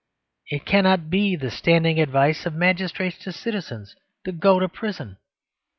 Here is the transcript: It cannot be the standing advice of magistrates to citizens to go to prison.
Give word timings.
It 0.49 0.65
cannot 0.65 1.11
be 1.11 1.35
the 1.35 1.51
standing 1.51 1.99
advice 1.99 2.47
of 2.47 2.55
magistrates 2.55 3.19
to 3.19 3.31
citizens 3.31 3.95
to 4.25 4.31
go 4.31 4.57
to 4.59 4.67
prison. 4.67 5.17